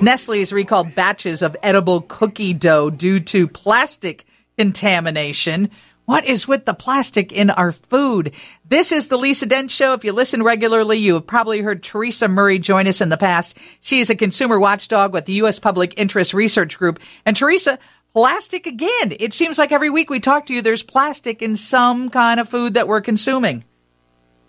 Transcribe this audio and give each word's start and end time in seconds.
Nestle 0.00 0.38
has 0.38 0.52
recalled 0.52 0.94
batches 0.94 1.42
of 1.42 1.56
edible 1.62 2.02
cookie 2.02 2.54
dough 2.54 2.90
due 2.90 3.20
to 3.20 3.48
plastic 3.48 4.24
contamination. 4.58 5.70
What 6.04 6.24
is 6.24 6.48
with 6.48 6.64
the 6.64 6.74
plastic 6.74 7.32
in 7.32 7.50
our 7.50 7.70
food? 7.70 8.32
This 8.68 8.90
is 8.90 9.08
the 9.08 9.16
Lisa 9.16 9.46
Dent 9.46 9.70
Show. 9.70 9.92
If 9.92 10.04
you 10.04 10.12
listen 10.12 10.42
regularly, 10.42 10.98
you 10.98 11.14
have 11.14 11.26
probably 11.26 11.60
heard 11.60 11.82
Teresa 11.82 12.26
Murray 12.26 12.58
join 12.58 12.88
us 12.88 13.00
in 13.00 13.08
the 13.08 13.16
past. 13.16 13.56
She 13.80 14.00
is 14.00 14.10
a 14.10 14.16
consumer 14.16 14.58
watchdog 14.58 15.12
with 15.12 15.26
the 15.26 15.34
U.S. 15.34 15.58
Public 15.58 15.94
Interest 15.96 16.34
Research 16.34 16.76
Group. 16.76 16.98
And 17.24 17.36
Teresa, 17.36 17.78
plastic 18.12 18.66
again. 18.66 19.14
It 19.20 19.32
seems 19.32 19.58
like 19.58 19.70
every 19.70 19.90
week 19.90 20.10
we 20.10 20.18
talk 20.18 20.46
to 20.46 20.54
you, 20.54 20.60
there's 20.60 20.82
plastic 20.82 21.40
in 21.40 21.54
some 21.54 22.10
kind 22.10 22.40
of 22.40 22.48
food 22.48 22.74
that 22.74 22.88
we're 22.88 23.00
consuming. 23.00 23.64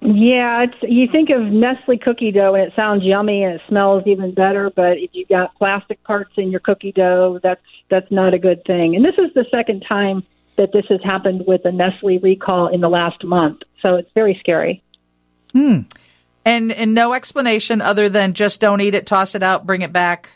Yeah, 0.06 0.64
it's 0.64 0.76
you 0.82 1.08
think 1.08 1.30
of 1.30 1.42
Nestle 1.42 1.98
cookie 1.98 2.32
dough 2.32 2.56
and 2.56 2.66
it 2.66 2.74
sounds 2.78 3.04
yummy 3.04 3.44
and 3.44 3.56
it 3.56 3.62
smells 3.70 4.04
even 4.06 4.34
better, 4.34 4.70
but 4.70 4.98
if 4.98 5.12
you 5.14 5.26
got 5.26 5.56
plastic 5.56 6.04
parts 6.04 6.32
in 6.36 6.52
your 6.52 6.60
cookie 6.60 6.92
dough, 6.92 7.40
that's 7.42 7.62
that's 7.90 8.12
not 8.12 8.34
a 8.34 8.40
good 8.40 8.66
thing. 8.66 8.98
And 8.98 9.06
this 9.06 9.16
is 9.18 9.34
the 9.34 9.46
second 9.56 9.86
time 9.88 10.24
that 10.58 10.74
this 10.74 10.86
has 10.90 11.00
happened 11.04 11.46
with 11.48 11.62
a 11.64 11.72
Nestle 11.72 12.20
recall 12.20 12.68
in 12.68 12.82
the 12.82 12.90
last 12.90 13.24
month. 13.24 13.62
So 13.82 13.96
it's 13.96 14.12
very 14.14 14.36
scary. 14.42 14.84
Hmm. 15.54 15.82
And 16.44 16.74
and 16.74 16.94
no 16.94 17.14
explanation 17.14 17.80
other 17.80 18.10
than 18.10 18.34
just 18.34 18.60
don't 18.60 18.82
eat 18.82 18.96
it, 18.96 19.08
toss 19.08 19.36
it 19.36 19.44
out, 19.44 19.66
bring 19.66 19.84
it 19.84 19.94
back. 19.94 20.32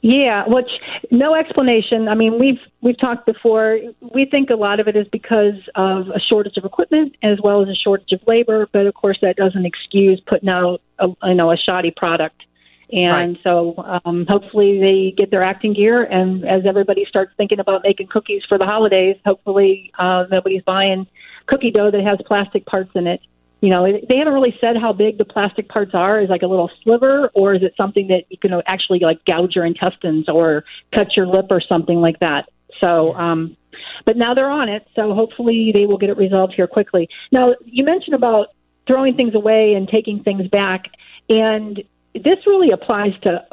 Yeah, 0.00 0.44
which 0.46 0.70
no 1.10 1.34
explanation. 1.34 2.08
I 2.08 2.14
mean, 2.14 2.38
we've 2.38 2.60
we've 2.80 2.98
talked 2.98 3.26
before. 3.26 3.80
We 4.00 4.26
think 4.26 4.50
a 4.50 4.56
lot 4.56 4.78
of 4.78 4.86
it 4.86 4.94
is 4.94 5.08
because 5.10 5.58
of 5.74 6.08
a 6.08 6.20
shortage 6.20 6.56
of 6.56 6.64
equipment 6.64 7.16
as 7.22 7.38
well 7.42 7.62
as 7.62 7.68
a 7.68 7.74
shortage 7.74 8.12
of 8.12 8.20
labor. 8.26 8.68
But 8.72 8.86
of 8.86 8.94
course, 8.94 9.18
that 9.22 9.36
doesn't 9.36 9.66
excuse 9.66 10.20
putting 10.24 10.48
out 10.48 10.80
a, 11.00 11.08
you 11.24 11.34
know 11.34 11.50
a 11.50 11.56
shoddy 11.56 11.90
product. 11.90 12.42
And 12.90 13.34
right. 13.34 13.38
so, 13.42 14.00
um, 14.04 14.24
hopefully, 14.28 14.80
they 14.80 15.14
get 15.16 15.30
their 15.30 15.42
acting 15.42 15.74
gear. 15.74 16.04
And 16.04 16.46
as 16.48 16.64
everybody 16.64 17.04
starts 17.06 17.32
thinking 17.36 17.58
about 17.58 17.82
making 17.82 18.06
cookies 18.06 18.42
for 18.48 18.56
the 18.56 18.64
holidays, 18.64 19.16
hopefully, 19.26 19.92
uh, 19.98 20.24
nobody's 20.30 20.62
buying 20.62 21.06
cookie 21.46 21.70
dough 21.70 21.90
that 21.90 22.00
has 22.06 22.18
plastic 22.26 22.64
parts 22.66 22.90
in 22.94 23.06
it 23.06 23.20
you 23.60 23.70
know, 23.70 23.84
they 23.84 24.16
haven't 24.16 24.32
really 24.32 24.56
said 24.62 24.76
how 24.76 24.92
big 24.92 25.18
the 25.18 25.24
plastic 25.24 25.68
parts 25.68 25.90
are. 25.94 26.20
Is 26.20 26.30
like 26.30 26.42
a 26.42 26.46
little 26.46 26.70
sliver, 26.82 27.30
or 27.34 27.54
is 27.54 27.62
it 27.62 27.74
something 27.76 28.08
that 28.08 28.24
you 28.28 28.38
can 28.38 28.52
actually 28.66 29.00
like 29.00 29.24
gouge 29.24 29.56
your 29.56 29.64
intestines 29.64 30.28
or 30.28 30.64
cut 30.94 31.16
your 31.16 31.26
lip 31.26 31.46
or 31.50 31.60
something 31.60 32.00
like 32.00 32.20
that? 32.20 32.48
So, 32.80 33.14
um, 33.16 33.56
but 34.04 34.16
now 34.16 34.34
they're 34.34 34.50
on 34.50 34.68
it, 34.68 34.86
so 34.94 35.12
hopefully 35.12 35.72
they 35.74 35.86
will 35.86 35.98
get 35.98 36.10
it 36.10 36.16
resolved 36.16 36.54
here 36.54 36.68
quickly. 36.68 37.08
Now, 37.32 37.54
you 37.64 37.84
mentioned 37.84 38.14
about 38.14 38.48
throwing 38.86 39.16
things 39.16 39.34
away 39.34 39.74
and 39.74 39.88
taking 39.88 40.22
things 40.22 40.48
back, 40.48 40.84
and 41.28 41.82
this 42.14 42.46
really 42.46 42.70
applies 42.70 43.12
to 43.22 43.44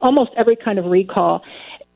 almost 0.00 0.30
every 0.36 0.56
kind 0.56 0.78
of 0.78 0.84
recall 0.84 1.42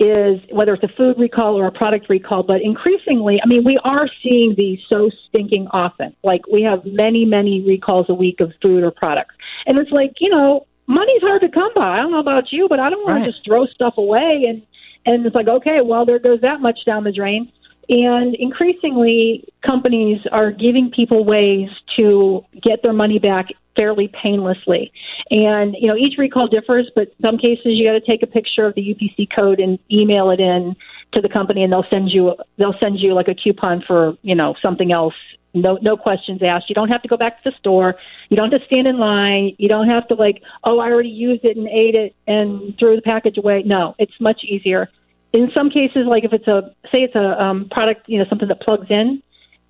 is 0.00 0.41
whether 0.50 0.74
it's 0.74 0.84
a 0.84 0.96
food 0.96 1.18
recall 1.18 1.58
or 1.58 1.66
a 1.66 1.72
product 1.72 2.08
recall, 2.08 2.42
but 2.42 2.62
increasingly, 2.62 3.41
I 3.42 3.46
mean, 3.46 3.64
we 3.64 3.78
are 3.84 4.08
seeing 4.22 4.54
these 4.56 4.78
so 4.91 5.10
stinking 5.28 5.66
often. 5.72 6.14
Like 6.22 6.46
we 6.46 6.62
have 6.62 6.84
many, 6.84 7.24
many 7.24 7.62
recalls 7.62 8.06
a 8.08 8.14
week 8.14 8.41
of 8.41 8.52
food 8.62 8.84
or 8.84 8.92
products. 8.92 9.34
And 9.66 9.76
it's 9.78 9.91
like, 9.91 10.14
you 10.20 10.30
know, 10.30 10.66
money's 10.86 11.22
hard 11.22 11.42
to 11.42 11.48
come 11.48 11.72
by. 11.74 11.94
I 11.94 11.96
don't 11.96 12.12
know 12.12 12.20
about 12.20 12.52
you, 12.52 12.69
but 12.69 12.78
I 12.78 12.91
don't 12.91 13.02
want 13.02 13.20
right. 13.20 13.26
to 13.26 13.32
just 13.32 13.44
throw 13.44 13.66
stuff 13.66 13.94
away 13.98 14.44
and 14.48 14.62
and 15.06 15.24
it's 15.24 15.34
like, 15.34 15.48
okay, 15.48 15.80
well 15.82 16.04
there 16.04 16.19
goes 16.19 16.41
that 16.42 16.60
much 16.60 16.80
down 16.86 17.04
the 17.04 17.12
drain. 17.12 17.50
And 17.88 18.34
increasingly 18.34 19.48
companies 19.66 20.20
are 20.30 20.50
giving 20.50 20.91
people 20.91 21.24
ways 21.24 21.70
to 21.98 22.44
get 22.62 22.82
their 22.82 22.92
money 22.92 23.19
back 23.19 23.48
fairly 23.79 24.11
painlessly. 24.23 24.93
And 25.31 25.77
you 25.79 25.89
know, 25.89 25.97
each 25.97 26.19
recall 26.19 26.48
differs, 26.48 26.91
but 26.95 27.12
some 27.23 27.39
cases 27.39 27.65
you 27.65 27.87
got 27.87 27.93
to 27.93 28.01
take 28.01 28.23
a 28.23 28.27
picture 28.27 28.67
of 28.67 28.75
the 28.75 28.83
UPC 28.83 29.29
code 29.37 29.61
and 29.61 29.79
email 29.91 30.31
it 30.31 30.41
in 30.41 30.75
to 31.15 31.23
the 31.23 31.29
company, 31.29 31.62
and 31.62 31.73
they'll 31.73 31.87
send 31.93 32.11
you 32.11 32.34
they'll 32.59 32.79
send 32.83 32.99
you 32.99 33.15
like 33.15 33.29
a 33.29 33.34
coupon 33.34 33.83
for 33.87 34.17
you 34.23 34.34
know 34.34 34.55
something 34.65 34.93
else. 34.93 35.15
No, 35.55 35.79
no 35.81 35.97
questions 35.97 36.41
asked. 36.47 36.69
You 36.69 36.75
don't 36.75 36.91
have 36.91 37.03
to 37.03 37.09
go 37.09 37.17
back 37.17 37.43
to 37.43 37.50
the 37.50 37.56
store. 37.59 37.94
You 38.28 38.37
don't 38.37 38.53
have 38.53 38.61
to 38.61 38.67
stand 38.67 38.87
in 38.87 38.99
line. 38.99 39.56
You 39.59 39.69
don't 39.69 39.88
have 39.88 40.06
to 40.09 40.15
like, 40.15 40.43
oh, 40.62 40.78
I 40.78 40.91
already 40.91 41.09
used 41.09 41.44
it 41.44 41.56
and 41.56 41.67
ate 41.67 41.94
it 41.94 42.15
and 42.27 42.75
threw 42.78 42.97
the 42.97 43.03
package 43.03 43.38
away. 43.38 43.62
No, 43.65 43.94
it's 43.99 44.12
much 44.21 44.44
easier. 44.44 44.91
In 45.33 45.50
some 45.56 45.71
cases, 45.71 46.06
like 46.06 46.25
if 46.25 46.33
it's 46.33 46.47
a 46.47 46.75
say 46.93 47.03
it's 47.03 47.15
a 47.15 47.43
um, 47.43 47.69
product, 47.71 48.09
you 48.09 48.19
know, 48.19 48.27
something 48.28 48.49
that 48.49 48.61
plugs 48.61 48.87
in, 48.91 49.22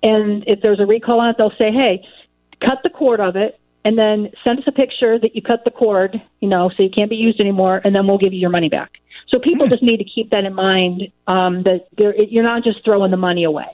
and 0.03 0.43
if 0.47 0.61
there's 0.61 0.79
a 0.79 0.85
recall 0.85 1.21
on 1.21 1.29
it, 1.29 1.35
they'll 1.37 1.51
say, 1.51 1.71
hey, 1.71 2.05
cut 2.65 2.79
the 2.83 2.89
cord 2.89 3.19
of 3.19 3.35
it, 3.35 3.58
and 3.85 3.97
then 3.97 4.31
send 4.45 4.59
us 4.59 4.65
a 4.67 4.71
picture 4.71 5.17
that 5.19 5.35
you 5.35 5.41
cut 5.41 5.63
the 5.63 5.71
cord, 5.71 6.21
you 6.39 6.49
know, 6.49 6.69
so 6.75 6.83
you 6.83 6.89
can't 6.89 7.09
be 7.09 7.15
used 7.15 7.39
anymore, 7.39 7.81
and 7.83 7.95
then 7.95 8.07
we'll 8.07 8.17
give 8.17 8.33
you 8.33 8.39
your 8.39 8.49
money 8.49 8.69
back. 8.69 8.91
So 9.29 9.39
people 9.39 9.67
mm. 9.67 9.69
just 9.69 9.83
need 9.83 9.97
to 9.97 10.03
keep 10.03 10.31
that 10.31 10.43
in 10.43 10.53
mind 10.53 11.11
um, 11.27 11.63
that 11.63 11.87
you're 11.97 12.43
not 12.43 12.63
just 12.63 12.83
throwing 12.83 13.11
the 13.11 13.17
money 13.17 13.43
away. 13.43 13.67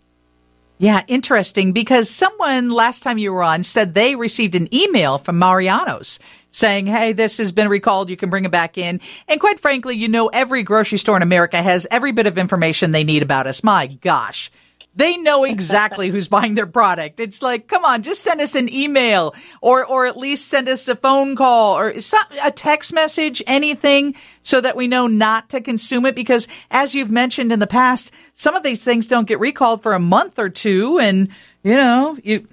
Yeah, 0.77 1.03
interesting 1.07 1.71
because 1.71 2.09
someone 2.09 2.69
last 2.69 3.01
time 3.01 3.17
you 3.17 3.31
were 3.31 3.43
on 3.43 3.63
said 3.63 3.93
they 3.93 4.15
received 4.15 4.55
an 4.55 4.73
email 4.75 5.17
from 5.17 5.39
Mariano's 5.39 6.19
saying, 6.51 6.87
Hey, 6.87 7.13
this 7.13 7.37
has 7.37 7.53
been 7.53 7.69
recalled. 7.69 8.09
You 8.09 8.17
can 8.17 8.29
bring 8.29 8.43
it 8.43 8.51
back 8.51 8.77
in. 8.77 8.99
And 9.27 9.39
quite 9.39 9.59
frankly, 9.59 9.95
you 9.95 10.09
know, 10.09 10.27
every 10.27 10.63
grocery 10.63 10.97
store 10.97 11.15
in 11.15 11.23
America 11.23 11.61
has 11.61 11.87
every 11.89 12.11
bit 12.11 12.27
of 12.27 12.37
information 12.37 12.91
they 12.91 13.05
need 13.05 13.23
about 13.23 13.47
us. 13.47 13.63
My 13.63 13.87
gosh. 13.87 14.51
They 14.95 15.17
know 15.17 15.43
exactly 15.43 16.09
who's 16.09 16.29
buying 16.29 16.55
their 16.55 16.65
product. 16.65 17.19
It's 17.19 17.41
like, 17.41 17.67
come 17.67 17.83
on, 17.83 18.01
just 18.01 18.23
send 18.23 18.39
us 18.39 18.55
an 18.55 18.73
email 18.73 19.35
or, 19.61 19.85
or 19.85 20.05
at 20.05 20.17
least 20.17 20.47
send 20.47 20.69
us 20.69 20.87
a 20.87 20.95
phone 20.95 21.35
call 21.35 21.77
or 21.77 21.99
some, 21.99 22.23
a 22.41 22.49
text 22.51 22.93
message, 22.93 23.43
anything 23.45 24.15
so 24.41 24.61
that 24.61 24.77
we 24.77 24.87
know 24.87 25.07
not 25.07 25.49
to 25.49 25.59
consume 25.59 26.05
it. 26.05 26.15
Because 26.15 26.47
as 26.71 26.95
you've 26.95 27.11
mentioned 27.11 27.51
in 27.51 27.59
the 27.59 27.67
past, 27.67 28.11
some 28.33 28.55
of 28.55 28.63
these 28.63 28.85
things 28.85 29.05
don't 29.05 29.27
get 29.27 29.39
recalled 29.39 29.83
for 29.83 29.93
a 29.93 29.99
month 29.99 30.39
or 30.39 30.49
two. 30.49 30.97
And, 30.97 31.27
you 31.61 31.75
know, 31.75 32.17
you, 32.23 32.47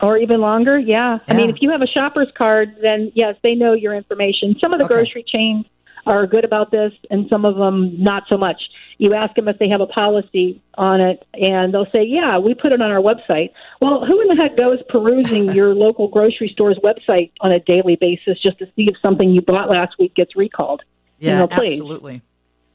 or 0.00 0.16
even 0.16 0.40
longer. 0.40 0.78
Yeah. 0.78 1.18
yeah. 1.26 1.34
I 1.34 1.36
mean, 1.36 1.50
if 1.50 1.56
you 1.60 1.70
have 1.70 1.82
a 1.82 1.88
shopper's 1.88 2.30
card, 2.38 2.76
then 2.80 3.10
yes, 3.16 3.34
they 3.42 3.54
know 3.54 3.72
your 3.72 3.94
information. 3.94 4.56
Some 4.60 4.72
of 4.72 4.78
the 4.78 4.84
okay. 4.84 4.94
grocery 4.94 5.24
chains 5.26 5.66
are 6.06 6.26
good 6.26 6.44
about 6.44 6.70
this 6.70 6.92
and 7.10 7.28
some 7.28 7.44
of 7.44 7.56
them 7.56 8.02
not 8.02 8.24
so 8.28 8.36
much 8.36 8.62
you 9.00 9.14
ask 9.14 9.34
them 9.34 9.48
if 9.48 9.58
they 9.58 9.70
have 9.70 9.80
a 9.80 9.86
policy 9.86 10.60
on 10.76 11.00
it, 11.00 11.26
and 11.32 11.72
they'll 11.72 11.90
say, 11.90 12.04
"Yeah, 12.04 12.38
we 12.38 12.52
put 12.52 12.72
it 12.72 12.82
on 12.82 12.90
our 12.90 13.00
website." 13.00 13.50
Well, 13.80 14.04
who 14.04 14.20
in 14.20 14.28
the 14.28 14.36
heck 14.36 14.58
goes 14.58 14.78
perusing 14.90 15.52
your 15.54 15.74
local 15.74 16.06
grocery 16.06 16.50
store's 16.52 16.78
website 16.84 17.30
on 17.40 17.50
a 17.50 17.60
daily 17.60 17.96
basis 17.96 18.38
just 18.38 18.58
to 18.58 18.66
see 18.76 18.84
if 18.84 18.96
something 19.00 19.30
you 19.30 19.40
bought 19.40 19.70
last 19.70 19.94
week 19.98 20.14
gets 20.14 20.36
recalled? 20.36 20.82
Yeah, 21.18 21.32
you 21.32 21.38
know, 21.38 21.48
absolutely. 21.50 22.22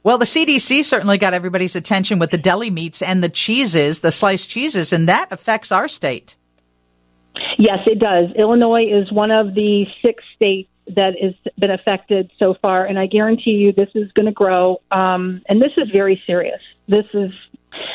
Well, 0.02 0.18
the 0.18 0.24
CDC 0.24 0.84
certainly 0.84 1.16
got 1.16 1.32
everybody's 1.32 1.76
attention 1.76 2.18
with 2.18 2.32
the 2.32 2.38
deli 2.38 2.70
meats 2.70 3.02
and 3.02 3.22
the 3.22 3.28
cheeses, 3.28 4.00
the 4.00 4.10
sliced 4.10 4.50
cheeses, 4.50 4.92
and 4.92 5.08
that 5.08 5.28
affects 5.30 5.70
our 5.70 5.86
state. 5.86 6.34
Yes, 7.56 7.78
it 7.86 8.00
does. 8.00 8.30
Illinois 8.36 8.86
is 8.86 9.12
one 9.12 9.30
of 9.30 9.54
the 9.54 9.86
six 10.04 10.24
states 10.34 10.68
that 10.94 11.14
has 11.20 11.34
been 11.58 11.70
affected 11.70 12.30
so 12.38 12.54
far, 12.62 12.86
and 12.86 12.98
I 12.98 13.06
guarantee 13.06 13.52
you 13.52 13.72
this 13.72 13.90
is 13.94 14.10
going 14.12 14.26
to 14.26 14.32
grow. 14.32 14.80
Um, 14.90 15.42
and 15.48 15.60
this 15.60 15.72
is 15.76 15.88
very 15.92 16.22
serious. 16.26 16.60
This 16.88 17.06
is 17.12 17.30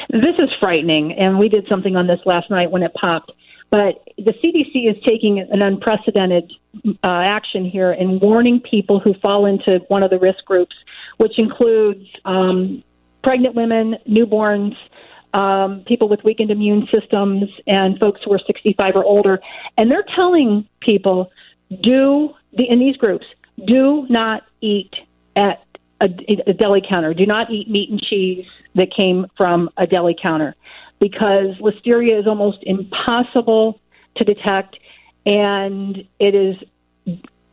this 0.09 0.35
is 0.37 0.49
frightening, 0.59 1.13
and 1.13 1.39
we 1.39 1.49
did 1.49 1.67
something 1.67 1.95
on 1.95 2.07
this 2.07 2.19
last 2.25 2.49
night 2.49 2.69
when 2.69 2.83
it 2.83 2.93
popped. 2.93 3.31
But 3.71 4.03
the 4.17 4.33
CDC 4.33 4.89
is 4.89 5.01
taking 5.07 5.39
an 5.39 5.63
unprecedented 5.63 6.51
uh, 6.85 6.91
action 7.03 7.63
here 7.63 7.91
and 7.91 8.19
warning 8.21 8.59
people 8.59 8.99
who 8.99 9.13
fall 9.21 9.45
into 9.45 9.79
one 9.87 10.03
of 10.03 10.09
the 10.09 10.19
risk 10.19 10.43
groups, 10.45 10.75
which 11.17 11.39
includes 11.39 12.05
um, 12.25 12.83
pregnant 13.23 13.55
women, 13.55 13.95
newborns, 14.07 14.75
um, 15.33 15.85
people 15.87 16.09
with 16.09 16.19
weakened 16.25 16.51
immune 16.51 16.87
systems, 16.93 17.45
and 17.65 17.97
folks 17.97 18.19
who 18.25 18.33
are 18.33 18.39
65 18.45 18.95
or 18.95 19.05
older. 19.05 19.39
And 19.77 19.89
they're 19.89 20.05
telling 20.15 20.67
people 20.81 21.31
do 21.81 22.31
the, 22.53 22.69
in 22.69 22.79
these 22.79 22.97
groups, 22.97 23.25
do 23.65 24.05
not 24.09 24.43
eat 24.61 24.93
at 25.35 25.63
a, 26.01 26.09
a 26.47 26.53
deli 26.53 26.81
counter. 26.87 27.13
Do 27.13 27.25
not 27.25 27.51
eat 27.51 27.69
meat 27.69 27.89
and 27.89 28.01
cheese 28.01 28.45
that 28.75 28.93
came 28.95 29.27
from 29.37 29.69
a 29.77 29.85
deli 29.85 30.15
counter 30.19 30.55
because 30.99 31.55
listeria 31.59 32.19
is 32.19 32.27
almost 32.27 32.59
impossible 32.63 33.79
to 34.17 34.23
detect 34.23 34.77
and 35.25 36.07
it 36.19 36.35
is 36.35 36.55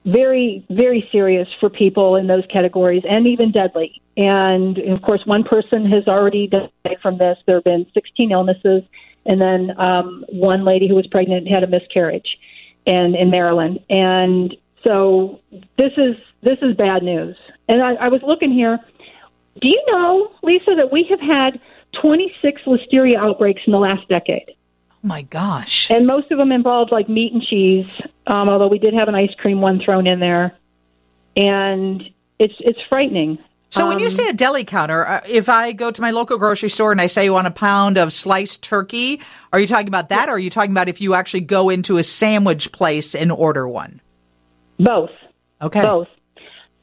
very, 0.05 0.65
very 0.71 1.07
serious 1.13 1.49
for 1.61 1.69
people 1.69 2.17
in 2.17 2.27
those 2.27 2.45
categories 2.47 3.03
and 3.09 3.27
even 3.27 3.53
deadly. 3.53 4.01
And 4.17 4.79
of 4.79 5.03
course, 5.03 5.21
one 5.27 5.45
person 5.45 5.85
has 5.87 6.09
already 6.09 6.47
died 6.47 6.99
from 7.03 7.19
this. 7.19 7.39
There 7.47 7.57
have 7.57 7.65
been 7.65 7.87
16 7.93 8.31
illnesses, 8.31 8.83
and 9.27 9.41
then 9.41 9.75
um, 9.79 10.25
one 10.29 10.65
lady 10.65 10.89
who 10.89 10.95
was 10.95 11.07
pregnant 11.09 11.47
had 11.47 11.63
a 11.63 11.67
miscarriage, 11.67 12.39
and 12.87 13.15
in 13.15 13.31
Maryland. 13.31 13.81
And 13.91 14.57
so 14.85 15.41
this 15.77 15.93
is 15.97 16.17
this 16.43 16.59
is 16.63 16.77
bad 16.77 17.03
news. 17.03 17.37
And 17.69 17.83
I, 17.83 17.95
I 17.95 18.09
was 18.09 18.23
looking 18.23 18.53
here. 18.53 18.79
Do 19.61 19.69
you 19.69 19.83
know, 19.89 20.33
Lisa, 20.43 20.75
that 20.77 20.93
we 20.93 21.05
have 21.11 21.21
had 21.21 21.61
26 22.01 22.63
listeria 22.63 23.17
outbreaks 23.17 23.63
in 23.67 23.73
the 23.73 23.79
last 23.79 24.09
decade? 24.09 24.51
Oh 24.93 24.95
my 25.03 25.23
gosh! 25.23 25.91
And 25.91 26.07
most 26.07 26.31
of 26.31 26.39
them 26.39 26.53
involved 26.53 26.93
like 26.93 27.09
meat 27.09 27.33
and 27.33 27.43
cheese. 27.43 27.87
Um, 28.27 28.49
although 28.49 28.69
we 28.69 28.79
did 28.79 28.95
have 28.95 29.09
an 29.09 29.15
ice 29.15 29.35
cream 29.39 29.61
one 29.61 29.81
thrown 29.85 30.07
in 30.07 30.21
there, 30.21 30.57
and 31.37 32.03
it's 32.39 32.55
it's 32.61 32.79
frightening. 32.89 33.39
So 33.71 33.87
when 33.87 33.99
you 33.99 34.07
Um, 34.07 34.11
say 34.11 34.29
a 34.29 34.33
deli 34.33 34.65
counter, 34.65 35.07
uh, 35.07 35.21
if 35.29 35.49
I 35.51 35.73
go 35.73 35.91
to 35.91 36.01
my 36.01 36.11
local 36.11 36.39
grocery 36.39 36.71
store 36.71 36.91
and 36.91 37.03
I 37.03 37.07
say 37.07 37.25
you 37.25 37.35
want 37.35 37.47
a 37.47 37.51
pound 37.51 37.99
of 37.99 38.15
sliced 38.15 38.63
turkey, 38.63 39.21
are 39.53 39.61
you 39.61 39.67
talking 39.67 39.89
about 39.89 40.09
that, 40.09 40.29
or 40.31 40.33
are 40.33 40.39
you 40.39 40.49
talking 40.49 40.71
about 40.71 40.89
if 40.89 41.01
you 41.03 41.13
actually 41.15 41.43
go 41.43 41.69
into 41.69 41.99
a 41.99 42.03
sandwich 42.03 42.73
place 42.73 43.15
and 43.15 43.31
order 43.31 43.69
one? 43.69 44.01
Both, 44.79 45.11
Okay. 45.61 45.83
both, 45.83 46.09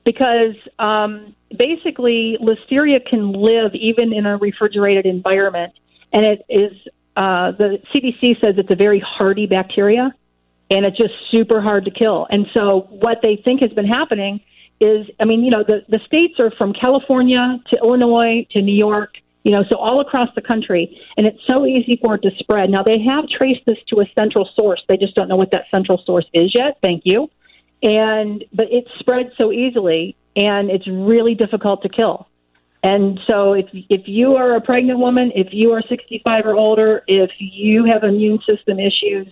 because 0.04 0.56
um, 0.80 1.36
basically 1.58 2.38
listeria 2.42 3.06
can 3.06 3.32
live 3.32 3.74
even 3.74 4.14
in 4.14 4.26
a 4.26 4.38
refrigerated 4.38 5.06
environment, 5.06 5.74
and 6.14 6.26
it 6.26 6.46
is 6.50 6.72
uh, 7.18 7.52
the 7.52 7.80
CDC 7.94 8.42
says 8.42 8.56
it's 8.58 8.72
a 8.72 8.76
very 8.76 9.00
hardy 9.00 9.48
bacteria, 9.48 10.14
and 10.70 10.86
it's 10.86 10.98
just 10.98 11.14
super 11.32 11.62
hard 11.62 11.86
to 11.86 11.92
kill. 11.92 12.28
And 12.30 12.46
so 12.54 12.88
what 12.90 13.20
they 13.24 13.42
think 13.44 13.62
has 13.62 13.72
been 13.72 13.88
happening 13.88 14.42
is, 14.82 15.08
I 15.20 15.26
mean, 15.26 15.44
you 15.44 15.52
know, 15.52 15.64
the 15.64 15.86
the 15.88 16.00
states 16.06 16.36
are 16.40 16.52
from 16.52 16.74
California 16.74 17.60
to 17.72 17.78
Illinois 17.78 18.46
to 18.52 18.62
New 18.62 18.76
York. 18.76 19.16
You 19.44 19.52
know, 19.52 19.64
so 19.70 19.78
all 19.78 20.02
across 20.02 20.30
the 20.34 20.42
country, 20.42 21.00
and 21.18 21.28
it's 21.28 21.38
so 21.46 21.68
easy 21.68 22.00
for 22.04 22.16
it 22.16 22.24
to 22.24 22.32
spread. 22.40 22.72
Now 22.72 22.82
they 22.82 22.98
have 23.04 23.30
traced 23.30 23.64
this 23.68 23.78
to 23.90 24.02
a 24.02 24.06
central 24.18 24.50
source. 24.56 24.84
They 24.90 24.98
just 24.98 25.14
don't 25.14 25.28
know 25.28 25.36
what 25.36 25.52
that 25.52 25.66
central 25.70 26.02
source 26.04 26.26
is 26.34 26.54
yet. 26.56 26.80
Thank 26.82 27.04
you 27.06 27.30
and 27.84 28.44
but 28.54 28.72
it 28.72 28.86
spreads 29.00 29.30
so 29.40 29.52
easily 29.52 30.16
and 30.36 30.70
it's 30.70 30.88
really 30.88 31.36
difficult 31.36 31.82
to 31.84 31.90
kill. 31.90 32.28
And 32.84 33.20
so 33.28 33.54
if 33.54 33.68
if 33.72 34.08
you 34.08 34.36
are 34.36 34.56
a 34.56 34.62
pregnant 34.62 35.00
woman 35.00 35.32
if 35.36 35.48
you 35.52 35.72
are 35.72 35.82
65 35.82 36.46
or 36.46 36.56
older 36.56 37.04
if 37.08 37.32
you 37.40 37.86
have 37.86 38.04
immune 38.04 38.40
system 38.48 38.80
issues 38.80 39.28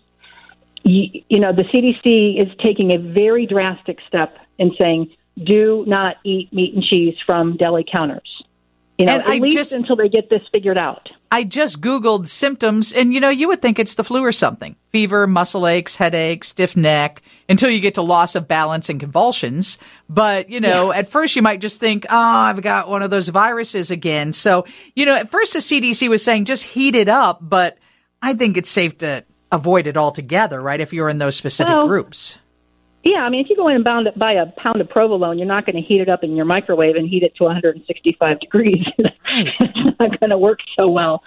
you, 0.83 1.21
you 1.29 1.39
know 1.39 1.53
the 1.53 1.63
CDC 1.63 2.41
is 2.41 2.49
taking 2.63 2.93
a 2.93 2.97
very 2.97 3.45
drastic 3.45 3.99
step 4.07 4.37
in 4.57 4.71
saying 4.79 5.15
do 5.43 5.83
not 5.87 6.17
eat 6.23 6.51
meat 6.51 6.73
and 6.73 6.83
cheese 6.83 7.15
from 7.25 7.57
deli 7.57 7.85
counters 7.89 8.32
you 9.03 9.07
know 9.07 9.13
And 9.15 9.23
at 9.23 9.29
I 9.29 9.37
least 9.37 9.55
just- 9.55 9.71
until 9.73 9.95
they 9.95 10.09
get 10.09 10.29
this 10.29 10.41
figured 10.51 10.77
out 10.77 11.09
I 11.31 11.43
just 11.43 11.81
Googled 11.81 12.27
symptoms, 12.27 12.93
and 12.93 13.11
you 13.11 13.19
know, 13.19 13.29
you 13.31 13.47
would 13.47 13.59
think 13.59 13.79
it's 13.79 13.95
the 13.95 14.03
flu 14.03 14.23
or 14.23 14.31
something 14.31 14.75
fever, 14.91 15.25
muscle 15.25 15.65
aches, 15.65 15.95
headache, 15.95 16.43
stiff 16.43 16.77
neck, 16.77 17.23
until 17.49 17.71
you 17.71 17.79
get 17.79 17.95
to 17.95 18.03
loss 18.03 18.35
of 18.35 18.47
balance 18.47 18.87
and 18.87 18.99
convulsions. 18.99 19.79
But, 20.07 20.51
you 20.51 20.59
know, 20.59 20.91
at 20.93 21.09
first 21.09 21.35
you 21.35 21.41
might 21.41 21.59
just 21.59 21.79
think, 21.79 22.05
oh, 22.07 22.15
I've 22.15 22.61
got 22.61 22.87
one 22.87 23.01
of 23.01 23.09
those 23.09 23.29
viruses 23.29 23.89
again. 23.89 24.31
So, 24.33 24.65
you 24.95 25.07
know, 25.07 25.15
at 25.15 25.31
first 25.31 25.53
the 25.53 25.59
CDC 25.59 26.07
was 26.07 26.23
saying 26.23 26.45
just 26.45 26.63
heat 26.65 26.93
it 26.95 27.09
up, 27.09 27.39
but 27.41 27.79
I 28.21 28.35
think 28.35 28.55
it's 28.55 28.69
safe 28.69 28.99
to 28.99 29.25
avoid 29.51 29.87
it 29.87 29.97
altogether, 29.97 30.61
right? 30.61 30.79
If 30.79 30.93
you're 30.93 31.09
in 31.09 31.17
those 31.17 31.35
specific 31.35 31.73
Well, 31.73 31.87
groups. 31.87 32.37
Yeah, 33.03 33.19
I 33.19 33.29
mean, 33.29 33.43
if 33.43 33.49
you 33.49 33.57
go 33.57 33.67
in 33.67 33.75
and 33.75 33.83
bound, 33.83 34.09
buy 34.15 34.33
a 34.33 34.45
pound 34.45 34.79
of 34.79 34.89
provolone, 34.89 35.37
you're 35.37 35.45
not 35.45 35.65
going 35.65 35.75
to 35.75 35.81
heat 35.81 35.99
it 35.99 36.07
up 36.07 36.23
in 36.23 36.37
your 36.37 36.45
microwave 36.45 36.95
and 36.95 37.07
heat 37.07 37.23
it 37.23 37.35
to 37.35 37.43
165 37.43 38.39
degrees. 38.39 38.85
it's 38.97 39.99
not 39.99 40.19
going 40.19 40.29
to 40.29 40.37
work 40.37 40.59
so 40.79 40.87
well. 40.87 41.21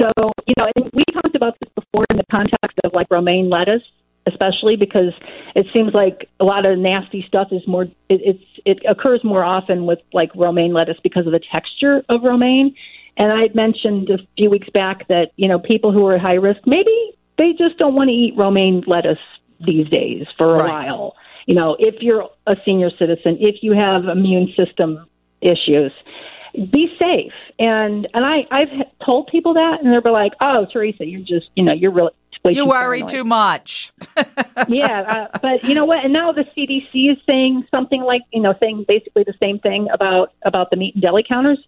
So, 0.00 0.08
you 0.46 0.54
know, 0.58 0.66
and 0.76 0.90
we 0.94 1.04
talked 1.12 1.36
about 1.36 1.54
this 1.60 1.70
before 1.74 2.06
in 2.10 2.16
the 2.16 2.24
context 2.30 2.80
of 2.82 2.94
like 2.94 3.08
romaine 3.10 3.50
lettuce, 3.50 3.82
especially 4.26 4.76
because 4.76 5.12
it 5.54 5.66
seems 5.74 5.92
like 5.92 6.30
a 6.40 6.44
lot 6.44 6.66
of 6.66 6.78
nasty 6.78 7.22
stuff 7.28 7.48
is 7.52 7.66
more. 7.66 7.84
It, 8.08 8.20
it's 8.24 8.44
it 8.64 8.78
occurs 8.88 9.22
more 9.22 9.44
often 9.44 9.84
with 9.84 9.98
like 10.14 10.30
romaine 10.34 10.72
lettuce 10.72 10.98
because 11.02 11.26
of 11.26 11.32
the 11.32 11.42
texture 11.52 12.04
of 12.08 12.22
romaine. 12.22 12.74
And 13.18 13.32
I 13.32 13.42
had 13.42 13.54
mentioned 13.54 14.08
a 14.08 14.18
few 14.38 14.48
weeks 14.48 14.68
back 14.72 15.06
that 15.08 15.32
you 15.36 15.48
know 15.48 15.58
people 15.58 15.92
who 15.92 16.06
are 16.06 16.14
at 16.14 16.22
high 16.22 16.34
risk 16.34 16.60
maybe 16.64 17.12
they 17.36 17.52
just 17.52 17.76
don't 17.78 17.94
want 17.94 18.08
to 18.08 18.14
eat 18.14 18.34
romaine 18.36 18.82
lettuce 18.86 19.18
these 19.60 19.88
days 19.88 20.26
for 20.36 20.54
a 20.54 20.58
Right. 20.58 20.88
while. 20.88 21.14
You 21.46 21.54
know, 21.54 21.76
if 21.78 22.02
you're 22.02 22.28
a 22.46 22.56
senior 22.64 22.90
citizen, 22.98 23.38
if 23.40 23.62
you 23.62 23.72
have 23.72 24.04
immune 24.04 24.52
system 24.56 25.06
issues, 25.40 25.92
be 26.54 26.94
safe. 26.98 27.32
And 27.58 28.06
and 28.14 28.24
I 28.24 28.46
I've 28.50 28.68
told 29.04 29.28
people 29.28 29.54
that, 29.54 29.82
and 29.82 29.92
they're 29.92 30.12
like, 30.12 30.32
"Oh, 30.40 30.66
Teresa, 30.72 31.06
you're 31.06 31.20
just 31.20 31.48
you 31.54 31.64
know 31.64 31.72
you're 31.72 31.92
really 31.92 32.10
You 32.44 32.66
worry 32.66 32.98
paranoid." 33.00 33.08
too 33.10 33.24
much. 33.24 33.92
yeah, 34.68 35.28
uh, 35.32 35.38
but 35.40 35.64
you 35.64 35.74
know 35.74 35.84
what? 35.84 36.04
And 36.04 36.12
now 36.12 36.32
the 36.32 36.44
CDC 36.56 37.12
is 37.12 37.18
saying 37.28 37.66
something 37.74 38.02
like 38.02 38.22
you 38.32 38.40
know 38.40 38.54
saying 38.62 38.84
basically 38.88 39.24
the 39.24 39.34
same 39.42 39.58
thing 39.58 39.88
about 39.92 40.32
about 40.42 40.70
the 40.70 40.76
meat 40.76 40.94
and 40.94 41.02
deli 41.02 41.24
counters. 41.28 41.58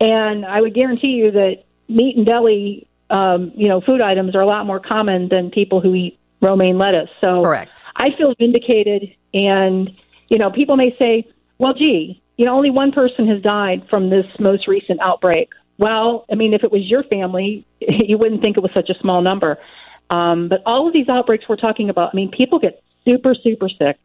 And 0.00 0.46
I 0.46 0.60
would 0.60 0.74
guarantee 0.74 1.08
you 1.08 1.30
that 1.32 1.64
meat 1.88 2.16
and 2.16 2.24
deli, 2.24 2.86
um, 3.10 3.52
you 3.54 3.68
know, 3.68 3.80
food 3.82 4.00
items 4.00 4.34
are 4.34 4.40
a 4.40 4.46
lot 4.46 4.64
more 4.64 4.80
common 4.80 5.28
than 5.28 5.50
people 5.50 5.80
who 5.80 5.94
eat 5.94 6.18
romaine 6.40 6.78
lettuce. 6.78 7.10
So 7.20 7.42
Correct. 7.42 7.84
I 7.96 8.08
feel 8.16 8.34
vindicated. 8.38 9.14
And, 9.34 9.90
you 10.28 10.38
know, 10.38 10.50
people 10.50 10.76
may 10.76 10.96
say, 11.00 11.28
well, 11.58 11.74
gee, 11.74 12.22
you 12.36 12.46
know, 12.46 12.54
only 12.54 12.70
one 12.70 12.92
person 12.92 13.28
has 13.28 13.42
died 13.42 13.86
from 13.90 14.10
this 14.10 14.26
most 14.38 14.66
recent 14.66 15.00
outbreak. 15.02 15.50
Well, 15.78 16.24
I 16.30 16.34
mean, 16.34 16.54
if 16.54 16.64
it 16.64 16.72
was 16.72 16.82
your 16.84 17.04
family, 17.04 17.66
you 17.80 18.18
wouldn't 18.18 18.42
think 18.42 18.56
it 18.56 18.60
was 18.60 18.72
such 18.74 18.90
a 18.90 18.98
small 19.00 19.22
number. 19.22 19.58
Um, 20.10 20.48
but 20.48 20.62
all 20.66 20.88
of 20.88 20.92
these 20.92 21.08
outbreaks 21.08 21.44
we're 21.48 21.56
talking 21.56 21.90
about, 21.90 22.10
I 22.12 22.16
mean, 22.16 22.30
people 22.30 22.58
get 22.58 22.82
super, 23.06 23.34
super 23.34 23.68
sick. 23.68 23.98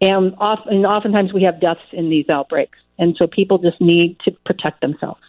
And, 0.00 0.34
often, 0.38 0.74
and 0.74 0.86
oftentimes 0.86 1.32
we 1.32 1.44
have 1.44 1.60
deaths 1.60 1.80
in 1.92 2.10
these 2.10 2.26
outbreaks. 2.30 2.78
And 2.98 3.16
so 3.18 3.26
people 3.26 3.58
just 3.58 3.80
need 3.80 4.18
to 4.24 4.32
protect 4.44 4.80
themselves. 4.80 5.20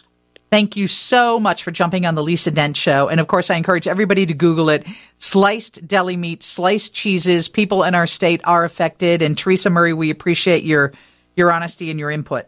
Thank 0.50 0.76
you 0.76 0.88
so 0.88 1.38
much 1.38 1.62
for 1.62 1.70
jumping 1.70 2.06
on 2.06 2.14
the 2.14 2.22
Lisa 2.22 2.50
Dent 2.50 2.76
show. 2.76 3.08
And 3.08 3.20
of 3.20 3.26
course, 3.28 3.50
I 3.50 3.56
encourage 3.56 3.86
everybody 3.86 4.24
to 4.24 4.32
Google 4.34 4.70
it. 4.70 4.86
Sliced 5.18 5.86
deli 5.86 6.16
meat, 6.16 6.42
sliced 6.42 6.94
cheeses. 6.94 7.48
People 7.48 7.82
in 7.84 7.94
our 7.94 8.06
state 8.06 8.40
are 8.44 8.64
affected. 8.64 9.20
And 9.20 9.36
Teresa 9.36 9.68
Murray, 9.68 9.92
we 9.92 10.10
appreciate 10.10 10.64
your, 10.64 10.92
your 11.36 11.52
honesty 11.52 11.90
and 11.90 12.00
your 12.00 12.10
input. 12.10 12.46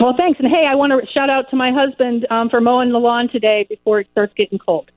Well, 0.00 0.14
thanks. 0.16 0.40
And 0.40 0.48
hey, 0.48 0.66
I 0.66 0.74
want 0.74 0.92
to 0.92 1.06
shout 1.12 1.30
out 1.30 1.50
to 1.50 1.56
my 1.56 1.70
husband 1.72 2.26
um, 2.30 2.48
for 2.48 2.60
mowing 2.60 2.90
the 2.92 2.98
lawn 2.98 3.28
today 3.28 3.66
before 3.68 4.00
it 4.00 4.08
starts 4.12 4.32
getting 4.34 4.58
cold. 4.58 4.90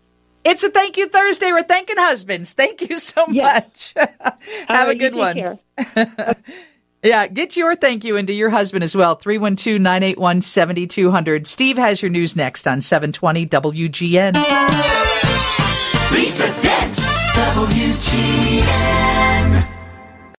It's 0.45 0.63
a 0.63 0.69
thank 0.69 0.95
you 0.95 1.09
Thursday. 1.09 1.51
We're 1.51 1.63
thanking 1.63 1.97
husbands. 1.97 2.53
Thank 2.53 2.89
you 2.89 2.97
so 2.97 3.25
Yes. 3.29 3.93
much. 3.95 4.09
Have 4.19 4.87
a 4.87 4.87
right, 4.87 5.01
you 5.01 5.09
good 5.09 5.15
one. 5.15 5.59
Yeah, 7.01 7.27
get 7.27 7.55
your 7.55 7.75
thank 7.75 8.03
you 8.03 8.17
into 8.17 8.33
your 8.33 8.49
husband 8.49 8.83
as 8.83 8.95
well. 8.95 9.15
312 9.15 9.79
981 9.79 10.41
7200. 10.41 11.47
Steve 11.47 11.77
has 11.77 12.01
your 12.01 12.11
news 12.11 12.35
next 12.35 12.67
on 12.67 12.81
720 12.81 13.45
WGN. 13.45 14.33
Lisa 16.11 16.47
Dent, 16.61 16.95
WGN. 16.95 19.08